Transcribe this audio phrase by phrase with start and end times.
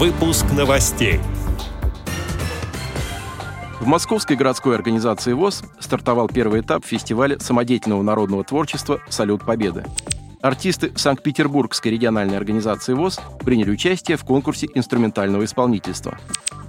[0.00, 1.20] Выпуск новостей.
[3.80, 9.84] В Московской городской организации ВОЗ стартовал первый этап фестиваля самодеятельного народного творчества «Салют Победы».
[10.40, 16.16] Артисты Санкт-Петербургской региональной организации ВОЗ приняли участие в конкурсе инструментального исполнительства.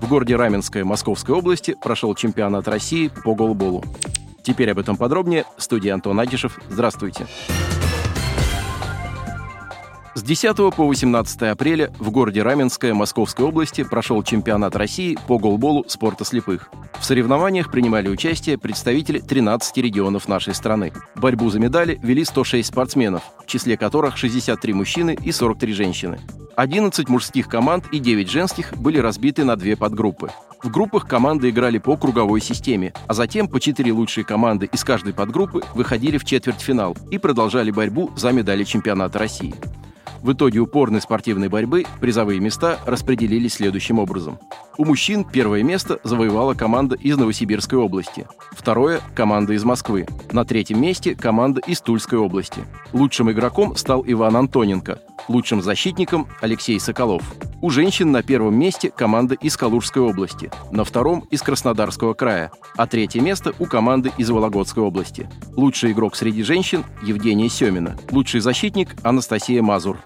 [0.02, 3.82] В городе Раменское Московской области прошел чемпионат России по голболу.
[4.44, 5.46] Теперь об этом подробнее.
[5.56, 6.60] Студия Антон Агишев.
[6.70, 7.28] Здравствуйте.
[10.14, 15.86] С 10 по 18 апреля в городе Раменское Московской области прошел чемпионат России по голболу
[15.88, 16.70] спорта слепых.
[17.00, 20.92] В соревнованиях принимали участие представители 13 регионов нашей страны.
[21.16, 26.20] Борьбу за медали вели 106 спортсменов, в числе которых 63 мужчины и 43 женщины.
[26.58, 30.30] 11 мужских команд и 9 женских были разбиты на две подгруппы.
[30.62, 35.14] В группах команды играли по круговой системе, а затем по четыре лучшие команды из каждой
[35.14, 39.56] подгруппы выходили в четвертьфинал и продолжали борьбу за медали чемпионата России.
[40.22, 44.40] В итоге упорной спортивной борьбы призовые места распределились следующим образом.
[44.78, 48.26] У мужчин первое место завоевала команда из Новосибирской области.
[48.52, 50.08] Второе– команда из Москвы.
[50.32, 52.62] На третьем месте– команда из Тульской области.
[52.94, 55.00] Лучшим игроком стал Иван Антоненко.
[55.28, 57.22] Лучшим защитником– Алексей Соколов.
[57.62, 62.88] У женщин на первом месте команда из Калужской области, на втором– из Краснодарского края, а
[62.88, 65.30] третье место у команды из Вологодской области.
[65.56, 67.98] Лучший игрок среди женщин– Евгения Семина.
[68.10, 69.98] Лучший защитник– Анастасия Мазур.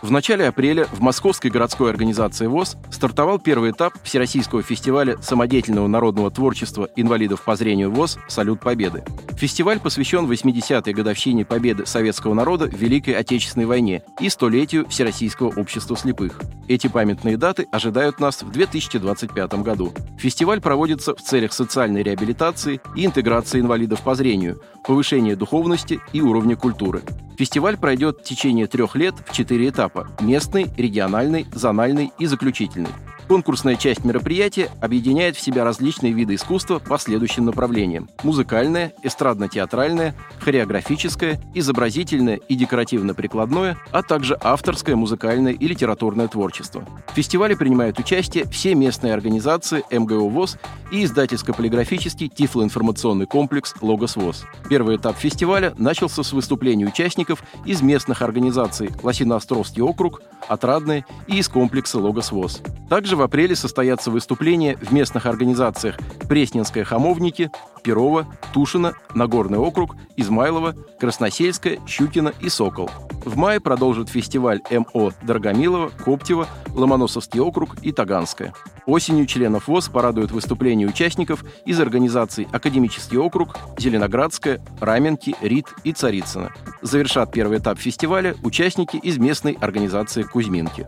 [0.00, 6.30] В начале апреля в Московской городской организации ВОЗ стартовал первый этап Всероссийского фестиваля самодеятельного народного
[6.30, 9.02] творчества инвалидов по зрению ВОЗ «Салют Победы».
[9.36, 15.96] Фестиваль посвящен 80-й годовщине победы советского народа в Великой Отечественной войне и столетию Всероссийского общества
[15.96, 16.40] слепых.
[16.68, 19.94] Эти памятные даты ожидают нас в 2025 году.
[20.18, 26.56] Фестиваль проводится в целях социальной реабилитации и интеграции инвалидов по зрению, повышения духовности и уровня
[26.56, 27.02] культуры.
[27.38, 32.90] Фестиваль пройдет в течение трех лет в четыре этапа– местный, региональный, зональный и заключительный.
[33.28, 38.08] Конкурсная часть мероприятия объединяет в себя различные виды искусства по следующим направлениям.
[38.22, 46.88] Музыкальное, эстрадно-театральное, хореографическое, изобразительное и декоративно-прикладное, а также авторское, музыкальное и литературное творчество.
[47.08, 50.56] В фестивале принимают участие все местные организации МГУ ВОЗ
[50.90, 54.46] и издательско-полиграфический тифлоинформационный комплекс «Логос ВОЗ».
[54.70, 61.48] Первый этап фестиваля начался с выступлений участников из местных организаций Лосиноостровский округ, Отрадное и из
[61.48, 62.62] комплекса «Логос ВОЗ».
[62.88, 65.96] Также в апреле состоятся выступления в местных организациях
[66.28, 67.50] Пресненская Хамовники,
[67.82, 72.90] Перова, Тушина, Нагорный округ, Измайлова, Красносельская, Щукина и Сокол.
[73.24, 78.54] В мае продолжит фестиваль МО Дорогомилова, Коптева, Ломоносовский округ и Таганская.
[78.86, 86.52] Осенью членов ВОЗ порадуют выступления участников из организаций Академический округ, Зеленоградская, Раменки, РИД и Царицына.
[86.80, 90.86] Завершат первый этап фестиваля участники из местной организации Кузьминки.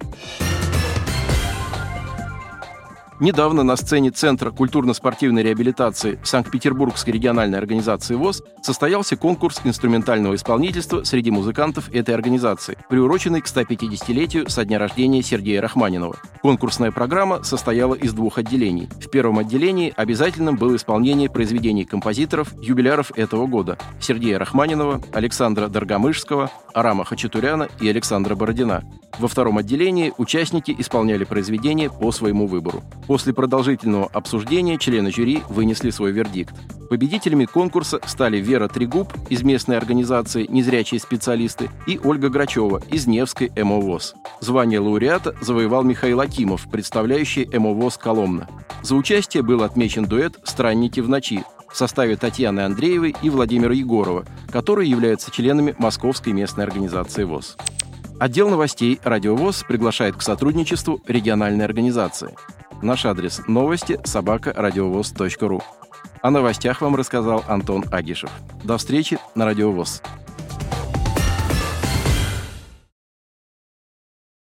[3.20, 11.30] Недавно на сцене Центра культурно-спортивной реабилитации Санкт-Петербургской региональной организации ВОЗ состоялся конкурс инструментального исполнительства среди
[11.30, 16.16] музыкантов этой организации, приуроченный к 150-летию со дня рождения Сергея Рахманинова.
[16.40, 18.88] Конкурсная программа состояла из двух отделений.
[18.98, 26.50] В первом отделении обязательным было исполнение произведений композиторов, юбиляров этого года– Сергея Рахманинова, Александра Доргомышского,
[26.72, 28.82] Арама Хачатуряна и Александра Бородина.
[29.18, 32.82] Во втором отделении участники исполняли произведения по своему выбору.
[33.10, 36.54] После продолжительного обсуждения члены жюри вынесли свой вердикт.
[36.88, 43.50] Победителями конкурса стали Вера Трегуб из местной организации «Незрячие специалисты» и Ольга Грачева из Невской
[43.56, 44.14] МОВОЗ.
[44.38, 48.48] Звание лауреата завоевал Михаил Акимов, представляющий МОВОЗ Коломна.
[48.82, 54.24] За участие был отмечен дуэт «Странники в ночи», в составе Татьяны Андреевой и Владимира Егорова,
[54.52, 57.56] которые являются членами Московской местной организации ВОЗ.
[58.20, 62.36] Отдел новостей «Радио ВОЗ» приглашает к сотрудничеству региональной организации.
[62.82, 64.54] Наш адрес– новости собака
[65.48, 65.62] ру.
[66.22, 68.30] О новостях вам рассказал Антон Агишев.
[68.64, 70.02] До встречи на Радио ВОЗ.